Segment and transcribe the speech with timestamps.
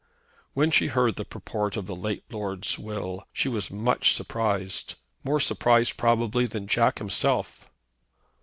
[0.55, 5.39] When she heard the purport of the late lord's will she was much surprised, more
[5.39, 7.69] surprised, probably, than Jack himself.